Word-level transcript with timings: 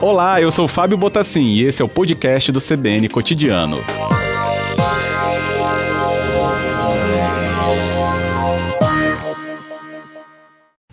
Olá, 0.00 0.40
eu 0.40 0.50
sou 0.50 0.66
Fábio 0.66 0.96
Botassin 0.96 1.44
e 1.44 1.62
esse 1.62 1.82
é 1.82 1.84
o 1.84 1.88
podcast 1.88 2.50
do 2.50 2.58
CBN 2.58 3.08
Cotidiano. 3.08 3.78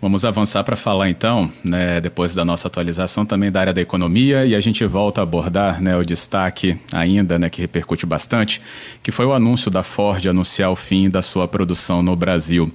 Vamos 0.00 0.24
avançar 0.24 0.62
para 0.62 0.76
falar 0.76 1.10
então, 1.10 1.50
né, 1.64 2.00
depois 2.00 2.34
da 2.34 2.44
nossa 2.44 2.68
atualização 2.68 3.26
também 3.26 3.50
da 3.50 3.60
área 3.60 3.72
da 3.72 3.80
economia 3.80 4.46
e 4.46 4.54
a 4.54 4.60
gente 4.60 4.84
volta 4.84 5.20
a 5.20 5.24
abordar 5.24 5.82
né, 5.82 5.96
o 5.96 6.04
destaque 6.04 6.78
ainda 6.92 7.38
né, 7.38 7.50
que 7.50 7.60
repercute 7.60 8.06
bastante, 8.06 8.62
que 9.02 9.10
foi 9.10 9.26
o 9.26 9.32
anúncio 9.32 9.70
da 9.70 9.82
Ford 9.82 10.24
anunciar 10.26 10.70
o 10.70 10.76
fim 10.76 11.10
da 11.10 11.22
sua 11.22 11.48
produção 11.48 12.02
no 12.02 12.14
Brasil. 12.14 12.72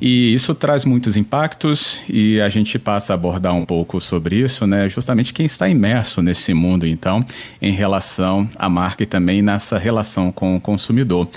E 0.00 0.34
isso 0.34 0.54
traz 0.54 0.84
muitos 0.84 1.16
impactos 1.16 2.02
e 2.08 2.40
a 2.40 2.48
gente 2.48 2.78
passa 2.78 3.12
a 3.12 3.14
abordar 3.14 3.54
um 3.54 3.64
pouco 3.64 4.00
sobre 4.00 4.36
isso, 4.36 4.66
né? 4.66 4.88
Justamente 4.88 5.32
quem 5.32 5.46
está 5.46 5.68
imerso 5.68 6.20
nesse 6.20 6.52
mundo, 6.52 6.86
então, 6.86 7.24
em 7.62 7.72
relação 7.72 8.48
à 8.56 8.68
marca 8.68 9.02
e 9.02 9.06
também 9.06 9.40
nessa 9.40 9.78
relação 9.78 10.30
com 10.30 10.56
o 10.56 10.60
consumidor 10.60 11.28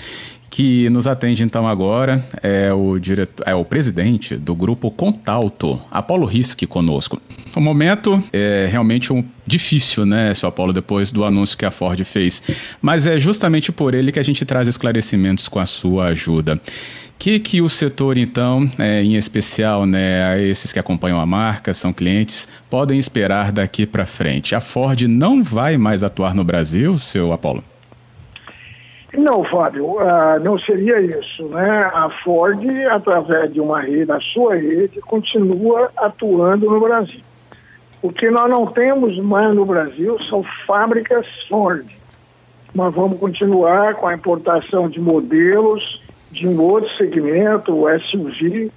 que 0.50 0.90
nos 0.90 1.06
atende 1.06 1.44
então 1.44 1.66
agora 1.66 2.26
é 2.42 2.72
o 2.72 2.98
diretor, 2.98 3.44
é 3.46 3.54
o 3.54 3.64
presidente 3.64 4.36
do 4.36 4.52
grupo 4.52 4.90
Contalto, 4.90 5.80
Apolo 5.90 6.26
Risk 6.26 6.66
conosco. 6.66 7.22
O 7.54 7.60
momento 7.60 8.22
é 8.32 8.68
realmente 8.70 9.12
um 9.12 9.24
difícil, 9.46 10.04
né, 10.04 10.34
seu 10.34 10.48
Apolo, 10.48 10.72
depois 10.72 11.12
do 11.12 11.24
anúncio 11.24 11.56
que 11.56 11.64
a 11.64 11.70
Ford 11.70 12.02
fez, 12.04 12.42
mas 12.82 13.06
é 13.06 13.18
justamente 13.18 13.70
por 13.70 13.94
ele 13.94 14.10
que 14.10 14.18
a 14.18 14.24
gente 14.24 14.44
traz 14.44 14.66
esclarecimentos 14.66 15.46
com 15.48 15.60
a 15.60 15.66
sua 15.66 16.06
ajuda 16.06 16.60
que, 17.20 17.38
que 17.38 17.60
o 17.60 17.68
setor, 17.68 18.16
então, 18.16 18.62
é, 18.78 19.02
em 19.02 19.14
especial, 19.14 19.84
né, 19.84 20.40
esses 20.42 20.72
que 20.72 20.78
acompanham 20.78 21.20
a 21.20 21.26
marca, 21.26 21.74
são 21.74 21.92
clientes, 21.92 22.48
podem 22.70 22.98
esperar 22.98 23.52
daqui 23.52 23.84
para 23.84 24.06
frente? 24.06 24.54
A 24.54 24.60
Ford 24.60 25.02
não 25.02 25.42
vai 25.42 25.76
mais 25.76 26.02
atuar 26.02 26.34
no 26.34 26.42
Brasil, 26.42 26.96
seu 26.96 27.30
Apolo? 27.30 27.62
Não, 29.12 29.44
Fábio, 29.44 29.84
uh, 29.84 30.40
não 30.42 30.58
seria 30.60 30.98
isso. 30.98 31.46
Né? 31.48 31.90
A 31.92 32.08
Ford, 32.24 32.64
através 32.90 33.52
de 33.52 33.60
uma 33.60 33.82
rede, 33.82 34.10
a 34.10 34.20
sua 34.20 34.56
rede, 34.56 34.98
continua 35.02 35.90
atuando 35.98 36.70
no 36.70 36.80
Brasil. 36.80 37.20
O 38.00 38.10
que 38.10 38.30
nós 38.30 38.48
não 38.48 38.66
temos 38.68 39.18
mais 39.18 39.54
no 39.54 39.66
Brasil 39.66 40.16
são 40.30 40.42
fábricas 40.66 41.26
Ford. 41.50 41.84
Mas 42.72 42.94
vamos 42.94 43.18
continuar 43.18 43.96
com 43.96 44.06
a 44.06 44.14
importação 44.14 44.88
de 44.88 44.98
modelos 44.98 46.00
de 46.30 46.46
um 46.46 46.60
outro 46.62 46.88
segmento, 46.96 47.74
o 47.74 47.86
SUV, 48.00 48.70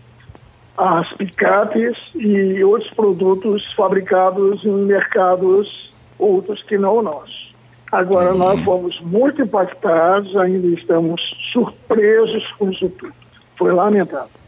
as 0.78 1.12
picapes 1.14 1.96
e 2.16 2.64
outros 2.64 2.92
produtos 2.94 3.64
fabricados 3.74 4.64
em 4.66 4.72
mercados 4.86 5.94
outros 6.18 6.62
que 6.64 6.78
não 6.78 6.98
o 6.98 7.02
nosso. 7.02 7.54
Agora, 7.92 8.32
uhum. 8.32 8.38
nós 8.40 8.64
fomos 8.64 9.00
muito 9.02 9.44
impactados, 9.44 10.36
ainda 10.36 10.68
estamos 10.68 11.22
surpresos 11.52 12.44
com 12.58 12.72
isso 12.72 12.90
tudo. 12.90 13.14
Foi 13.56 13.72
lamentável. 13.72 14.43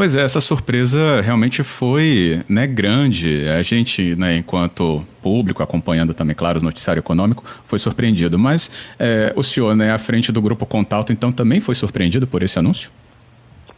Pois 0.00 0.14
é, 0.14 0.22
essa 0.22 0.40
surpresa 0.40 1.20
realmente 1.20 1.62
foi 1.62 2.40
né, 2.48 2.66
grande. 2.66 3.46
A 3.50 3.60
gente, 3.60 4.16
né, 4.16 4.38
enquanto 4.38 5.04
público, 5.22 5.62
acompanhando 5.62 6.14
também, 6.14 6.34
claro, 6.34 6.58
o 6.58 6.62
noticiário 6.62 7.00
econômico, 7.00 7.44
foi 7.66 7.78
surpreendido. 7.78 8.38
Mas 8.38 8.70
é, 8.98 9.30
o 9.36 9.42
senhor, 9.42 9.76
né, 9.76 9.92
à 9.92 9.98
frente 9.98 10.32
do 10.32 10.40
Grupo 10.40 10.64
Contato, 10.64 11.12
então 11.12 11.30
também 11.30 11.60
foi 11.60 11.74
surpreendido 11.74 12.26
por 12.26 12.42
esse 12.42 12.58
anúncio? 12.58 12.90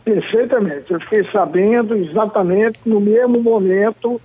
Perfeitamente. 0.04 0.92
Eu 0.92 1.00
fiquei 1.00 1.28
sabendo 1.32 1.96
exatamente 1.96 2.78
no 2.86 3.00
mesmo 3.00 3.42
momento 3.42 4.20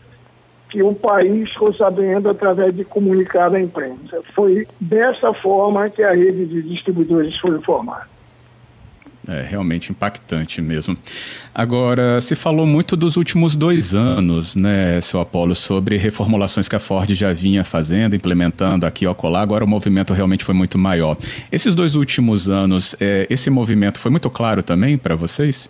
que 0.70 0.84
o 0.84 0.94
país 0.94 1.50
ficou 1.50 1.74
sabendo 1.74 2.30
através 2.30 2.76
de 2.76 2.86
comunicado 2.86 3.56
à 3.56 3.60
imprensa. 3.60 4.22
Foi 4.36 4.68
dessa 4.80 5.34
forma 5.34 5.90
que 5.90 6.04
a 6.04 6.14
rede 6.14 6.46
de 6.46 6.62
distribuidores 6.62 7.36
foi 7.40 7.58
informada. 7.58 8.17
É 9.30 9.42
realmente 9.42 9.92
impactante 9.92 10.62
mesmo. 10.62 10.98
Agora, 11.54 12.22
se 12.22 12.36
falou 12.36 12.66
muito 12.66 12.96
dos 12.96 13.18
últimos 13.18 13.56
dois 13.56 13.94
anos, 13.94 14.56
né, 14.56 15.02
seu 15.02 15.20
Apolo, 15.20 15.54
sobre 15.54 15.98
reformulações 15.98 16.70
que 16.70 16.76
a 16.76 16.80
Ford 16.80 17.14
já 17.14 17.34
vinha 17.34 17.64
fazendo, 17.64 18.16
implementando 18.16 18.86
aqui 18.86 19.06
ao 19.06 19.14
colar. 19.14 19.42
Agora 19.42 19.66
o 19.66 19.68
movimento 19.68 20.14
realmente 20.14 20.46
foi 20.46 20.56
muito 20.56 20.78
maior. 20.78 21.18
Esses 21.52 21.76
dois 21.76 21.96
últimos 21.96 22.50
anos, 22.50 22.96
é, 23.02 23.28
esse 23.30 23.50
movimento 23.50 24.00
foi 24.00 24.12
muito 24.12 24.30
claro 24.30 24.64
também 24.64 24.98
para 24.98 25.16
vocês? 25.16 25.70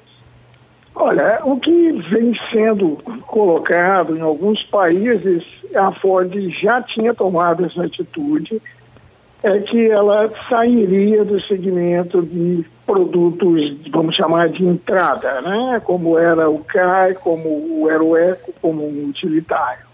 Olha, 0.94 1.41
o 1.44 1.59
que 1.59 1.91
vem 2.12 2.34
sendo 2.51 2.97
colocado 3.28 4.18
em 4.18 4.22
alguns 4.22 4.62
países, 4.63 5.44
a 5.75 5.91
Ford 5.94 6.31
já 6.62 6.81
tinha 6.81 7.13
tomado 7.13 7.66
essa 7.66 7.84
atitude 7.84 8.62
é 9.44 9.59
que 9.59 9.89
ela 9.89 10.29
sairia 10.50 11.24
do 11.24 11.39
segmento 11.41 12.22
de 12.24 12.66
produtos, 12.88 13.78
vamos 13.92 14.16
chamar 14.16 14.48
de 14.50 14.66
entrada, 14.66 15.42
né? 15.42 15.81
como 15.84 16.18
era 16.18 16.50
o 16.50 16.59
CAI, 16.59 17.14
como 17.16 17.88
era 17.90 18.02
o 18.02 18.18
ECO, 18.18 18.53
como 18.62 18.88
um 18.88 19.09
utilitário. 19.09 19.86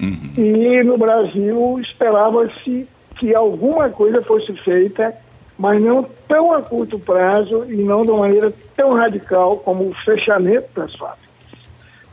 Uhum. 0.00 0.32
E 0.36 0.82
no 0.82 0.98
Brasil 0.98 1.78
esperava-se 1.80 2.88
que 3.16 3.32
alguma 3.34 3.88
coisa 3.90 4.20
fosse 4.22 4.52
feita, 4.56 5.14
mas 5.56 5.80
não 5.80 6.04
tão 6.26 6.52
a 6.52 6.60
curto 6.60 6.98
prazo 6.98 7.64
e 7.68 7.76
não 7.76 8.02
de 8.02 8.10
uma 8.10 8.22
maneira 8.22 8.52
tão 8.76 8.94
radical 8.94 9.58
como 9.58 9.88
o 9.88 9.94
fechamento 10.04 10.68
das 10.74 10.92
fábricas. 10.96 11.22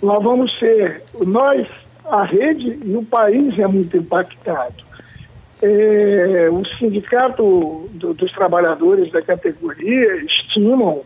Nós 0.04 0.24
vamos 0.24 0.58
ser, 0.60 1.02
nós, 1.26 1.68
a 2.06 2.24
rede 2.24 2.80
e 2.86 2.96
o 2.96 3.04
país 3.04 3.58
é 3.58 3.68
muito 3.68 3.98
impactado 3.98 4.89
é, 5.62 6.50
o 6.50 6.66
sindicato 6.78 7.90
do, 7.94 8.14
dos 8.14 8.32
trabalhadores 8.34 9.12
da 9.12 9.22
categoria 9.22 10.16
estimam 10.24 11.02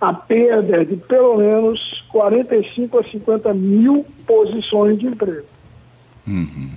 a 0.00 0.12
perda 0.12 0.84
de 0.84 0.96
pelo 0.96 1.38
menos 1.38 1.78
45 2.10 2.98
a 2.98 3.04
50 3.04 3.54
mil 3.54 4.04
posições 4.26 4.98
de 4.98 5.06
emprego. 5.06 5.46
Uhum 6.26 6.70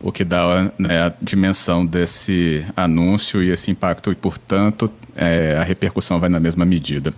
o 0.00 0.12
que 0.12 0.24
dá 0.24 0.70
né, 0.78 1.06
a 1.06 1.12
dimensão 1.20 1.84
desse 1.84 2.64
anúncio 2.76 3.42
e 3.42 3.50
esse 3.50 3.70
impacto, 3.70 4.12
e, 4.12 4.14
portanto, 4.14 4.90
é, 5.16 5.56
a 5.58 5.64
repercussão 5.64 6.20
vai 6.20 6.28
na 6.28 6.38
mesma 6.38 6.64
medida. 6.64 7.12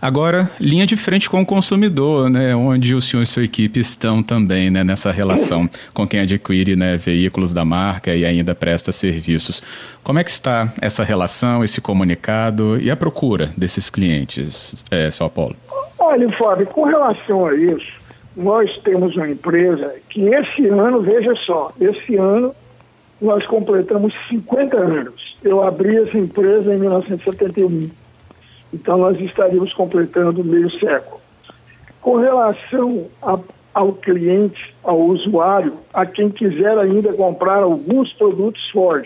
Agora, 0.00 0.50
linha 0.60 0.86
de 0.86 0.96
frente 0.96 1.30
com 1.30 1.40
o 1.40 1.46
consumidor, 1.46 2.28
né, 2.28 2.54
onde 2.54 2.94
o 2.94 3.00
senhor 3.00 3.22
e 3.22 3.26
sua 3.26 3.44
equipe 3.44 3.80
estão 3.80 4.22
também 4.22 4.70
né, 4.70 4.84
nessa 4.84 5.10
relação 5.10 5.68
com 5.94 6.06
quem 6.06 6.20
adquire 6.20 6.76
né, 6.76 6.96
veículos 6.98 7.52
da 7.52 7.64
marca 7.64 8.14
e 8.14 8.24
ainda 8.24 8.54
presta 8.54 8.92
serviços. 8.92 9.62
Como 10.04 10.18
é 10.18 10.24
que 10.24 10.30
está 10.30 10.72
essa 10.80 11.02
relação, 11.02 11.64
esse 11.64 11.80
comunicado 11.80 12.78
e 12.80 12.90
a 12.90 12.96
procura 12.96 13.50
desses 13.56 13.88
clientes, 13.88 14.84
é, 14.90 15.10
seu 15.10 15.26
Apolo? 15.26 15.56
Olha, 15.98 16.30
Fábio, 16.32 16.66
com 16.66 16.84
relação 16.84 17.46
a 17.46 17.54
isso, 17.54 17.97
nós 18.38 18.70
temos 18.84 19.16
uma 19.16 19.28
empresa 19.28 19.96
que 20.08 20.22
esse 20.28 20.68
ano, 20.68 21.02
veja 21.02 21.34
só, 21.44 21.72
esse 21.80 22.14
ano 22.14 22.54
nós 23.20 23.44
completamos 23.46 24.14
50 24.28 24.76
anos. 24.76 25.36
Eu 25.42 25.60
abri 25.60 25.96
essa 25.96 26.16
empresa 26.16 26.72
em 26.72 26.78
1971. 26.78 27.90
Então 28.72 28.96
nós 28.96 29.20
estaríamos 29.20 29.72
completando 29.74 30.44
meio 30.44 30.70
século. 30.78 31.20
Com 32.00 32.18
relação 32.18 33.08
a, 33.20 33.40
ao 33.74 33.94
cliente, 33.94 34.72
ao 34.84 35.00
usuário, 35.00 35.74
a 35.92 36.06
quem 36.06 36.30
quiser 36.30 36.78
ainda 36.78 37.12
comprar 37.14 37.64
alguns 37.64 38.12
produtos 38.12 38.70
Ford 38.70 39.04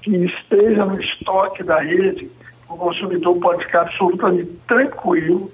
que 0.00 0.24
esteja 0.24 0.86
no 0.86 0.98
estoque 0.98 1.62
da 1.62 1.80
rede, 1.80 2.30
o 2.66 2.78
consumidor 2.78 3.36
pode 3.40 3.64
ficar 3.66 3.82
absolutamente 3.82 4.50
tranquilo, 4.66 5.52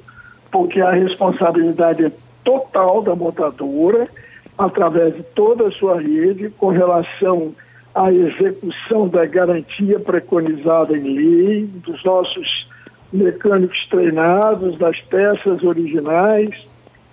porque 0.52 0.80
a 0.80 0.92
responsabilidade 0.92 2.04
é 2.04 2.12
total 2.44 3.02
da 3.02 3.14
montadora, 3.14 4.08
através 4.56 5.14
de 5.14 5.22
toda 5.34 5.68
a 5.68 5.72
sua 5.72 6.00
rede, 6.00 6.50
com 6.50 6.68
relação 6.68 7.54
à 7.94 8.12
execução 8.12 9.08
da 9.08 9.24
garantia 9.26 9.98
preconizada 10.00 10.96
em 10.96 11.02
lei, 11.02 11.66
dos 11.66 12.02
nossos 12.04 12.68
mecânicos 13.12 13.78
treinados, 13.88 14.76
das 14.78 15.00
peças 15.02 15.62
originais, 15.62 16.50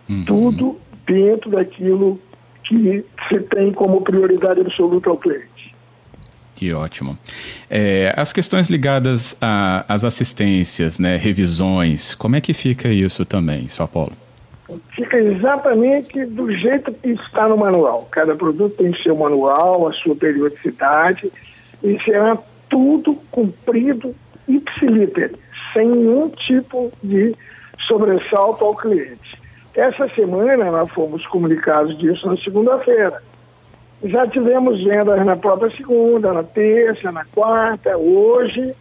uhum. 0.10 0.26
tudo 0.26 0.80
dentro 1.06 1.52
daquilo 1.52 2.20
que 2.64 3.04
se 3.28 3.40
tem 3.40 3.72
como 3.74 4.02
prioridade 4.02 4.62
absoluta 4.62 5.10
ao 5.10 5.18
cliente. 5.18 5.76
Que 6.56 6.74
ótimo. 6.74 7.18
É, 7.70 8.14
as 8.16 8.32
questões 8.32 8.70
ligadas 8.70 9.38
às 9.88 10.06
assistências, 10.06 11.00
né, 11.00 11.18
revisões, 11.18 12.14
como 12.14 12.36
é 12.36 12.42
que 12.42 12.54
fica 12.54 12.88
isso 12.90 13.26
também, 13.26 13.68
São 13.68 13.88
Paulo? 13.88 14.14
Fica 14.96 15.18
exatamente 15.18 16.26
do 16.26 16.52
jeito 16.52 16.92
que 16.94 17.10
está 17.12 17.48
no 17.48 17.58
manual. 17.58 18.08
Cada 18.12 18.36
produto 18.36 18.76
tem 18.78 18.94
seu 19.02 19.16
manual, 19.16 19.88
a 19.88 19.94
sua 19.94 20.16
periodicidade, 20.16 21.32
e 21.84 22.00
será 22.04 22.38
tudo 22.70 23.16
cumprido 23.32 24.16
ipsiliter, 24.48 25.34
sem 25.74 25.88
nenhum 25.88 26.30
tipo 26.30 26.92
de 27.04 27.36
sobressalto 27.88 28.66
ao 28.66 28.76
cliente. 28.76 29.40
Essa 29.74 30.08
semana 30.10 30.70
nós 30.70 30.90
fomos 30.92 31.26
comunicados 31.28 31.98
disso 31.98 32.28
na 32.28 32.38
segunda-feira. 32.38 33.22
Já 34.04 34.28
tivemos 34.28 34.84
vendas 34.84 35.26
na 35.26 35.36
própria 35.36 35.70
segunda, 35.78 36.34
na 36.34 36.44
terça, 36.44 37.12
na 37.12 37.24
quarta, 37.26 37.96
hoje. 37.98 38.74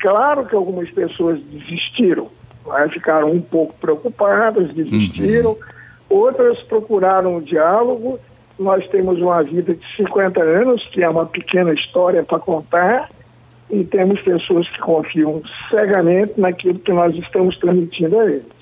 Claro 0.00 0.46
que 0.46 0.54
algumas 0.54 0.90
pessoas 0.90 1.40
desistiram? 1.42 2.28
Ficaram 2.92 3.30
um 3.30 3.40
pouco 3.40 3.74
preocupadas, 3.80 4.72
desistiram. 4.74 5.50
Uhum. 5.50 5.58
Outras 6.10 6.58
procuraram 6.62 7.36
um 7.36 7.40
diálogo. 7.40 8.18
Nós 8.58 8.86
temos 8.88 9.20
uma 9.20 9.42
vida 9.42 9.74
de 9.74 9.96
50 9.96 10.40
anos, 10.40 10.84
que 10.92 11.02
é 11.02 11.08
uma 11.08 11.26
pequena 11.26 11.72
história 11.72 12.22
para 12.24 12.38
contar, 12.38 13.10
e 13.70 13.84
temos 13.84 14.20
pessoas 14.22 14.68
que 14.70 14.78
confiam 14.80 15.42
cegamente 15.70 16.40
naquilo 16.40 16.78
que 16.78 16.92
nós 16.92 17.14
estamos 17.14 17.56
transmitindo 17.58 18.18
a 18.18 18.24
eles. 18.24 18.58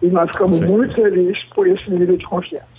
E 0.00 0.06
nós 0.06 0.30
ficamos 0.30 0.60
muito 0.60 0.94
felizes 0.94 1.42
por 1.54 1.66
esse 1.66 1.90
nível 1.90 2.16
de 2.16 2.24
confiança. 2.24 2.73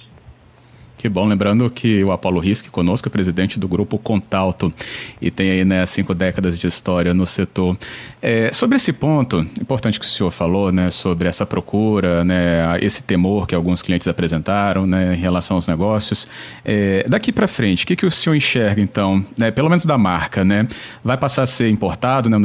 Que 1.06 1.10
bom, 1.10 1.24
lembrando 1.28 1.70
que 1.70 2.04
o 2.04 2.12
Apolo 2.12 2.40
Risk 2.40 2.72
conosco 2.72 3.08
é 3.08 3.12
presidente 3.12 3.60
do 3.60 3.68
grupo 3.68 4.00
Contalto 4.00 4.74
e 5.22 5.30
tem 5.30 5.52
aí 5.52 5.64
né, 5.64 5.86
cinco 5.86 6.16
décadas 6.16 6.58
de 6.58 6.66
história 6.66 7.14
no 7.14 7.28
setor. 7.28 7.78
É, 8.20 8.52
sobre 8.52 8.78
esse 8.78 8.92
ponto, 8.92 9.46
importante 9.62 10.00
que 10.00 10.06
o 10.08 10.10
senhor 10.10 10.32
falou, 10.32 10.72
né, 10.72 10.90
sobre 10.90 11.28
essa 11.28 11.46
procura, 11.46 12.26
né, 12.26 12.80
esse 12.82 13.04
temor 13.04 13.46
que 13.46 13.54
alguns 13.54 13.84
clientes 13.84 14.08
apresentaram 14.08 14.88
né, 14.88 15.14
em 15.14 15.18
relação 15.18 15.58
aos 15.58 15.68
negócios. 15.68 16.28
É, 16.66 17.06
daqui 17.08 17.32
para 17.32 17.48
frente, 17.48 17.84
o 17.84 17.88
que, 17.88 17.96
que 17.96 18.06
o 18.08 18.10
senhor 18.10 18.36
enxerga 18.36 18.82
então, 18.82 19.24
né, 19.38 19.52
pelo 19.52 19.70
menos 19.70 19.86
da 19.86 20.00
marca, 20.00 20.44
né, 20.44 20.68
vai 21.04 21.18
passar 21.18 21.44
a 21.44 21.46
ser 21.46 21.70
importado 21.70 22.32
né, 22.32 22.38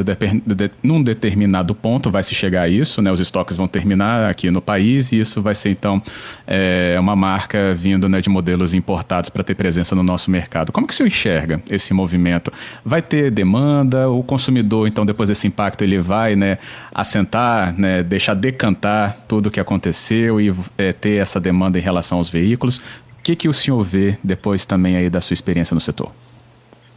num 0.82 1.02
determinado 1.02 1.74
ponto, 1.74 2.10
vai 2.10 2.22
se 2.22 2.34
chegar 2.34 2.64
a 2.64 2.68
isso, 2.68 3.00
né, 3.00 3.10
os 3.10 3.20
estoques 3.20 3.56
vão 3.56 3.66
terminar 3.66 4.28
aqui 4.28 4.50
no 4.50 4.60
país 4.60 5.12
e 5.12 5.20
isso 5.20 5.40
vai 5.40 5.54
ser 5.54 5.70
então 5.70 6.02
é, 6.46 6.98
uma 7.00 7.16
marca 7.16 7.74
vindo 7.74 8.06
né, 8.06 8.20
de 8.20 8.28
modelos 8.28 8.49
importados 8.74 9.30
para 9.30 9.42
ter 9.42 9.54
presença 9.54 9.94
no 9.94 10.02
nosso 10.02 10.30
mercado. 10.30 10.72
Como 10.72 10.86
que 10.86 10.92
o 10.92 10.96
senhor 10.96 11.08
enxerga 11.08 11.62
esse 11.70 11.92
movimento? 11.92 12.52
Vai 12.84 13.02
ter 13.02 13.30
demanda? 13.30 14.08
O 14.08 14.22
consumidor, 14.22 14.86
então, 14.86 15.04
depois 15.04 15.28
desse 15.28 15.46
impacto, 15.46 15.82
ele 15.82 15.98
vai 15.98 16.36
né, 16.36 16.58
assentar, 16.92 17.78
né, 17.78 18.02
deixar 18.02 18.34
decantar 18.34 19.16
tudo 19.28 19.48
o 19.48 19.50
que 19.50 19.60
aconteceu 19.60 20.40
e 20.40 20.54
é, 20.76 20.92
ter 20.92 21.20
essa 21.20 21.40
demanda 21.40 21.78
em 21.78 21.82
relação 21.82 22.18
aos 22.18 22.28
veículos? 22.28 22.78
O 23.18 23.22
que, 23.22 23.36
que 23.36 23.48
o 23.48 23.52
senhor 23.52 23.82
vê 23.82 24.16
depois 24.24 24.64
também 24.64 24.96
aí 24.96 25.10
da 25.10 25.20
sua 25.20 25.34
experiência 25.34 25.74
no 25.74 25.80
setor? 25.80 26.10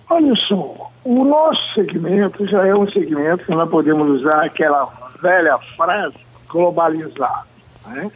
Olha 0.10 0.34
só, 0.48 0.92
o 1.04 1.26
nosso 1.26 1.74
segmento 1.74 2.46
já 2.48 2.66
é 2.66 2.74
um 2.74 2.90
segmento 2.90 3.46
que 3.46 3.52
nós 3.52 3.70
podemos 3.70 4.08
usar 4.22 4.46
aquela 4.46 4.92
velha 5.22 5.58
frase 5.76 6.16
globalizado. 6.48 7.48
Né? 7.88 8.10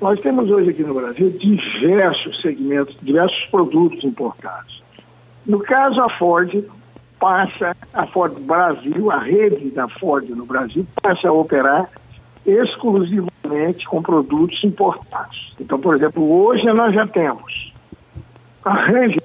Nós 0.00 0.20
temos 0.20 0.50
hoje 0.50 0.70
aqui 0.70 0.82
no 0.82 0.94
Brasil 0.94 1.30
diversos 1.30 2.40
segmentos, 2.42 2.96
diversos 3.00 3.46
produtos 3.50 4.04
importados. 4.04 4.82
No 5.46 5.60
caso, 5.60 6.00
a 6.00 6.10
Ford 6.18 6.64
passa, 7.18 7.74
a 7.94 8.06
Ford 8.08 8.38
Brasil, 8.40 9.10
a 9.10 9.18
rede 9.18 9.70
da 9.70 9.88
Ford 9.88 10.28
no 10.28 10.44
Brasil, 10.44 10.86
passa 11.02 11.28
a 11.28 11.32
operar 11.32 11.88
exclusivamente 12.44 13.86
com 13.86 14.02
produtos 14.02 14.62
importados. 14.62 15.54
Então, 15.58 15.80
por 15.80 15.94
exemplo, 15.94 16.30
hoje 16.30 16.64
nós 16.72 16.94
já 16.94 17.06
temos 17.06 17.72
a 18.64 18.74
Ranger, 18.74 19.22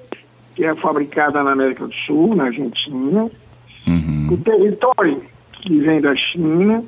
que 0.54 0.64
é 0.64 0.74
fabricada 0.76 1.42
na 1.42 1.52
América 1.52 1.86
do 1.86 1.94
Sul, 2.06 2.34
na 2.34 2.44
Argentina, 2.44 3.30
uhum. 3.86 4.28
o 4.30 4.36
Territory, 4.38 5.20
que 5.52 5.80
vem 5.80 6.00
da 6.00 6.14
China, 6.16 6.82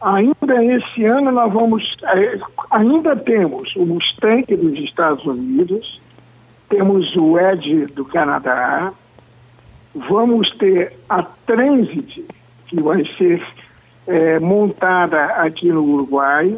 Ainda 0.00 0.64
esse 0.64 1.04
ano 1.04 1.32
nós 1.32 1.52
vamos, 1.52 1.96
é, 2.04 2.38
ainda 2.70 3.16
temos 3.16 3.74
o 3.74 3.84
Mustang 3.84 4.44
dos 4.54 4.78
Estados 4.78 5.24
Unidos, 5.24 6.00
temos 6.68 7.16
o 7.16 7.36
Edge 7.38 7.86
do 7.86 8.04
Canadá, 8.04 8.92
vamos 9.94 10.48
ter 10.58 10.92
a 11.08 11.22
Transit, 11.22 12.24
que 12.68 12.80
vai 12.80 13.04
ser 13.16 13.44
é, 14.06 14.38
montada 14.38 15.24
aqui 15.42 15.68
no 15.68 15.82
Uruguai, 15.82 16.56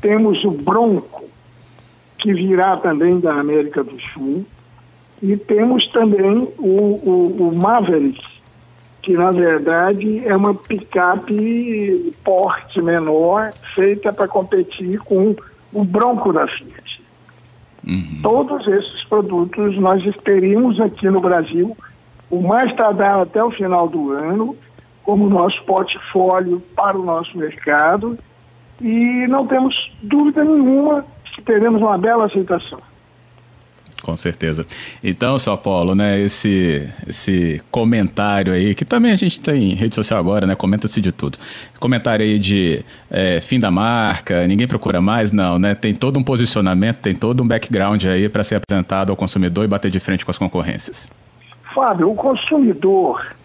temos 0.00 0.42
o 0.44 0.50
Bronco, 0.50 1.24
que 2.18 2.32
virá 2.32 2.76
também 2.78 3.20
da 3.20 3.34
América 3.34 3.84
do 3.84 4.00
Sul, 4.12 4.44
e 5.22 5.36
temos 5.36 5.86
também 5.92 6.48
o, 6.58 6.64
o, 6.64 7.48
o 7.48 7.56
que 9.08 9.14
na 9.14 9.30
verdade 9.30 10.22
é 10.26 10.36
uma 10.36 10.54
picape 10.54 12.14
porte 12.22 12.82
menor, 12.82 13.54
feita 13.74 14.12
para 14.12 14.28
competir 14.28 14.98
com 14.98 15.34
o 15.72 15.82
Bronco 15.82 16.30
da 16.30 16.46
Fiat. 16.46 17.02
Uhum. 17.86 18.20
Todos 18.22 18.68
esses 18.68 19.04
produtos 19.04 19.80
nós 19.80 20.02
teríamos 20.24 20.78
aqui 20.78 21.08
no 21.08 21.22
Brasil, 21.22 21.74
o 22.30 22.42
mais 22.42 22.70
tardar 22.76 23.22
até 23.22 23.42
o 23.42 23.50
final 23.50 23.88
do 23.88 24.12
ano, 24.12 24.54
como 25.02 25.30
nosso 25.30 25.64
portfólio 25.64 26.60
para 26.76 26.98
o 26.98 27.02
nosso 27.02 27.38
mercado, 27.38 28.18
e 28.82 29.26
não 29.26 29.46
temos 29.46 29.74
dúvida 30.02 30.44
nenhuma 30.44 31.02
que 31.34 31.40
teremos 31.40 31.80
uma 31.80 31.96
bela 31.96 32.26
aceitação 32.26 32.78
com 34.08 34.16
certeza. 34.16 34.66
Então, 35.04 35.38
seu 35.38 35.52
Apolo, 35.52 35.94
né, 35.94 36.18
esse, 36.18 36.88
esse 37.06 37.60
comentário 37.70 38.54
aí, 38.54 38.74
que 38.74 38.82
também 38.82 39.12
a 39.12 39.16
gente 39.16 39.38
tem 39.38 39.74
rede 39.74 39.94
social 39.94 40.18
agora, 40.18 40.46
né, 40.46 40.54
comenta-se 40.54 40.98
de 40.98 41.12
tudo. 41.12 41.36
Comentário 41.78 42.24
aí 42.24 42.38
de 42.38 42.82
é, 43.10 43.38
fim 43.42 43.60
da 43.60 43.70
marca, 43.70 44.46
ninguém 44.46 44.66
procura 44.66 44.98
mais, 44.98 45.30
não, 45.30 45.58
né, 45.58 45.74
tem 45.74 45.94
todo 45.94 46.18
um 46.18 46.22
posicionamento, 46.22 46.96
tem 47.00 47.14
todo 47.14 47.42
um 47.42 47.46
background 47.46 48.02
aí 48.06 48.30
para 48.30 48.42
ser 48.42 48.54
apresentado 48.54 49.10
ao 49.10 49.16
consumidor 49.16 49.66
e 49.66 49.68
bater 49.68 49.90
de 49.90 50.00
frente 50.00 50.24
com 50.24 50.30
as 50.30 50.38
concorrências. 50.38 51.06
Fábio, 51.74 52.10
o 52.10 52.14
consumidor 52.14 53.36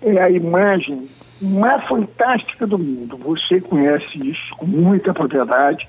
é 0.00 0.16
a 0.22 0.30
imagem 0.30 1.08
mais 1.40 1.84
fantástica 1.88 2.68
do 2.68 2.78
mundo. 2.78 3.16
Você 3.16 3.60
conhece 3.60 4.16
isso 4.16 4.54
com 4.56 4.66
muita 4.66 5.12
propriedade 5.12 5.88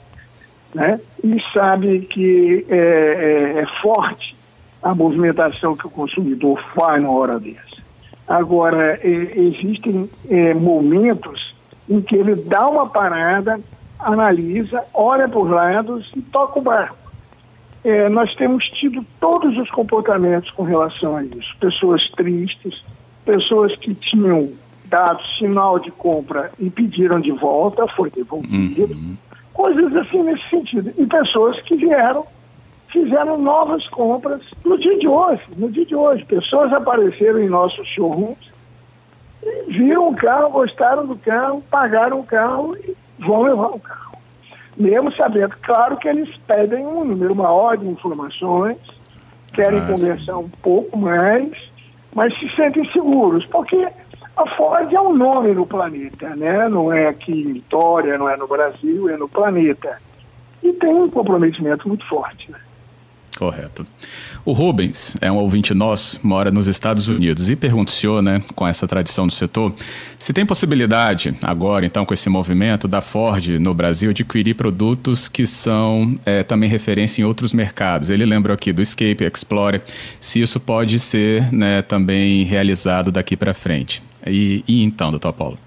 né? 0.74 1.00
e 1.24 1.38
sabe 1.54 2.02
que 2.02 2.66
é, 2.70 2.76
é, 2.76 3.60
é, 3.60 3.66
forte 3.82 4.36
a 4.82 4.94
movimentação 4.94 5.76
que 5.76 5.88
o 5.88 5.90
consumidor 5.90 6.62
faz 6.76 7.02
na 7.02 7.10
hora 7.10 7.40
dessa. 7.40 7.80
Agora, 8.28 9.00
é, 9.02 9.08
existem 9.36 10.10
momentos 10.56 11.56
em 11.90 12.00
que 12.02 12.16
ele 12.16 12.36
dá 12.36 12.68
uma 12.68 12.88
parada, 12.88 13.60
analisa, 13.98 14.84
olha 14.94 15.28
para 15.28 15.40
os 15.40 15.50
lados 15.50 16.12
e 16.16 16.22
toca 16.22 16.60
o 16.60 16.62
barco. 16.62 16.98
É, 17.84 18.08
nós 18.08 18.34
temos 18.36 18.64
tido 18.70 19.04
todos 19.20 19.58
os 19.58 19.70
comportamentos 19.72 20.50
com 20.52 20.64
relação 20.64 21.18
a 21.18 21.24
isso. 21.24 21.58
Pessoas 21.60 22.02
tristes, 22.12 22.84
pessoas 23.26 23.76
que 23.78 23.96
tinham 23.96 24.50
dado 24.86 25.22
sinal 25.38 25.80
de 25.80 25.90
compra 25.92 26.52
e 26.60 26.70
pediram 26.70 27.20
de 27.20 27.32
volta, 27.32 27.88
foi 27.88 28.12
devolvido. 28.12 28.94
Uhum 28.94 29.18
coisas 29.60 29.94
assim 29.94 30.24
nesse 30.24 30.50
sentido. 30.50 30.94
E 30.98 31.06
pessoas 31.06 31.62
que 31.64 31.76
vieram, 31.76 32.26
fizeram 32.94 33.38
novas 33.38 33.86
compras 33.90 34.42
no 34.64 34.80
dia 34.80 34.98
de 34.98 35.06
hoje. 35.06 35.42
No 35.58 35.70
dia 35.70 35.86
de 35.86 35.94
hoje, 35.94 36.24
pessoas 36.24 36.72
apareceram 36.72 37.40
em 37.40 37.50
nossos 37.50 37.86
showrooms, 37.90 38.38
viram 39.68 40.08
o 40.08 40.16
carro, 40.16 40.52
gostaram 40.52 41.06
do 41.06 41.18
carro, 41.18 41.62
pagaram 41.70 42.22
o 42.22 42.24
carro 42.24 42.74
e 42.78 42.96
vão 43.20 43.42
levar 43.42 43.68
o 43.68 43.80
carro. 43.82 44.18
Mesmo 44.78 45.12
sabendo, 45.16 45.54
claro 45.62 45.98
que 45.98 46.08
eles 46.08 46.30
pedem 46.48 46.88
um 46.88 47.04
número 47.04 47.36
maior 47.36 47.78
de 47.78 47.86
informações, 47.86 48.78
querem 49.54 49.82
Nossa. 49.82 49.94
conversar 49.94 50.38
um 50.38 50.48
pouco 50.48 50.98
mais, 50.98 51.52
mas 52.16 52.34
se 52.40 52.50
sentem 52.56 52.90
seguros, 52.94 53.46
porque 53.48 53.90
a 54.40 54.56
Ford 54.56 54.92
é 54.94 55.02
um 55.02 55.16
nome 55.16 55.54
no 55.54 55.68
planeta, 55.68 56.34
né? 56.36 56.70
Não 56.70 56.94
é 56.94 57.08
aqui 57.08 57.32
em 57.32 57.54
Vitória, 57.54 58.18
não 58.18 58.30
é 58.30 58.38
no 58.38 58.48
Brasil, 58.48 59.10
é 59.10 59.18
no 59.18 59.28
planeta. 59.28 60.02
E 60.64 60.72
tem 60.74 60.94
um 60.94 61.10
comprometimento 61.10 61.88
muito 61.88 62.08
forte, 62.08 62.50
né? 62.50 62.58
Correto. 63.38 63.88
O 64.44 64.52
Rubens 64.52 65.16
é 65.22 65.32
um 65.32 65.38
ouvinte 65.38 65.74
nosso, 65.74 66.20
mora 66.22 66.52
nos 66.52 66.68
Estados 66.68 67.08
Unidos 67.08 67.50
e 67.50 67.56
perguntou, 67.56 68.22
né, 68.22 68.44
com 68.54 68.68
essa 68.68 68.86
tradição 68.86 69.28
do 69.28 69.32
setor, 69.32 69.74
se 70.18 70.34
tem 70.34 70.46
possibilidade 70.46 71.34
agora, 71.42 71.86
então, 71.86 72.06
com 72.06 72.14
esse 72.14 72.30
movimento 72.30 72.86
da 72.86 73.00
Ford 73.00 73.48
no 73.60 73.74
Brasil, 73.74 74.10
adquirir 74.10 74.56
produtos 74.56 75.30
que 75.30 75.48
são 75.48 76.16
é, 76.26 76.44
também 76.44 76.70
referência 76.70 77.22
em 77.22 77.26
outros 77.26 77.54
mercados. 77.54 78.10
Ele 78.10 78.26
lembrou 78.26 78.54
aqui 78.54 78.74
do 78.74 78.82
Escape, 78.82 79.24
Explorer, 79.24 79.84
se 80.20 80.42
isso 80.42 80.60
pode 80.60 81.00
ser 81.00 81.54
né, 81.54 81.82
também 81.82 82.44
realizado 82.44 83.10
daqui 83.10 83.38
para 83.38 83.54
frente. 83.54 84.09
E, 84.26 84.64
e 84.68 84.84
então, 84.84 85.10
doutor 85.10 85.34
Paulo? 85.34 85.58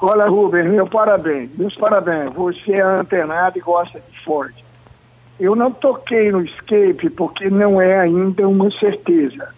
Olha, 0.00 0.26
Rubens, 0.26 0.68
meu 0.68 0.86
parabéns, 0.86 1.50
meus 1.56 1.76
parabéns. 1.76 2.32
Você 2.34 2.72
é 2.72 2.82
antenado 2.82 3.56
e 3.56 3.60
gosta 3.60 4.00
de 4.00 4.20
Ford. 4.24 4.52
Eu 5.38 5.54
não 5.54 5.70
toquei 5.70 6.30
no 6.32 6.44
Escape 6.44 7.08
porque 7.10 7.48
não 7.48 7.80
é 7.80 8.00
ainda 8.00 8.48
uma 8.48 8.70
certeza, 8.78 9.48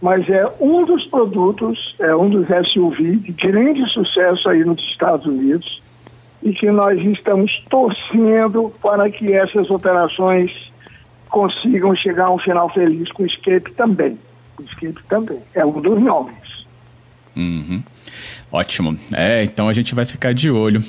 mas 0.00 0.28
é 0.28 0.44
um 0.60 0.84
dos 0.84 1.06
produtos, 1.06 1.94
é 2.00 2.14
um 2.14 2.28
dos 2.28 2.46
SUV 2.72 3.16
de 3.16 3.32
grande 3.32 3.86
sucesso 3.92 4.48
aí 4.48 4.64
nos 4.64 4.80
Estados 4.90 5.26
Unidos. 5.26 5.80
e 6.42 6.52
que 6.52 6.68
nós 6.70 6.98
estamos 7.00 7.52
torcendo 7.70 8.72
para 8.82 9.08
que 9.08 9.32
essas 9.32 9.70
operações 9.70 10.50
consigam 11.30 11.94
chegar 11.94 12.26
a 12.26 12.34
um 12.34 12.38
final 12.38 12.68
feliz 12.70 13.10
com 13.12 13.22
o 13.22 13.26
Escape 13.26 13.72
também. 13.74 14.18
O 14.58 14.62
Escape 14.62 15.00
também. 15.08 15.38
É 15.54 15.64
um 15.64 15.80
dos 15.80 16.00
nomes. 16.00 16.66
Uhum. 17.34 17.82
Ótimo. 18.50 18.98
É, 19.16 19.42
então 19.42 19.68
a 19.68 19.72
gente 19.72 19.94
vai 19.94 20.04
ficar 20.04 20.34
de 20.34 20.50
olho. 20.50 20.82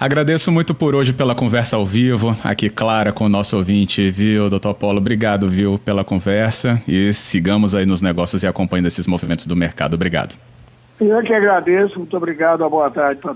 Agradeço 0.00 0.50
muito 0.50 0.74
por 0.74 0.94
hoje 0.94 1.12
pela 1.12 1.34
conversa 1.34 1.76
ao 1.76 1.84
vivo, 1.84 2.36
aqui 2.42 2.70
clara 2.70 3.12
com 3.12 3.24
o 3.24 3.28
nosso 3.28 3.56
ouvinte, 3.56 4.10
viu, 4.10 4.48
doutor 4.48 4.74
Paulo? 4.74 4.98
Obrigado, 4.98 5.48
viu, 5.48 5.78
pela 5.78 6.02
conversa 6.02 6.82
e 6.88 7.12
sigamos 7.12 7.74
aí 7.74 7.84
nos 7.84 8.00
negócios 8.00 8.42
e 8.42 8.46
acompanhando 8.46 8.86
esses 8.86 9.06
movimentos 9.06 9.46
do 9.46 9.54
mercado. 9.54 9.94
Obrigado. 9.94 10.34
Eu 11.00 11.20
que 11.22 11.34
agradeço, 11.34 11.98
muito 11.98 12.16
obrigado, 12.16 12.68
boa 12.70 12.90
tarde 12.90 13.20
para 13.20 13.30